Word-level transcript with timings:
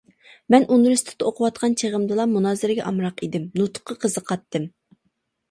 مەن 0.53 0.63
ئۇنىۋېرسىتېتتا 0.75 1.27
ئوقۇۋاتقان 1.29 1.75
چېغىمدىلا 1.81 2.25
مۇنازىرىگە 2.31 2.87
ئامراق 2.93 3.23
ئىدىم، 3.29 3.47
نۇتۇققا 3.61 3.99
قىزىقاتتىم. 4.07 4.69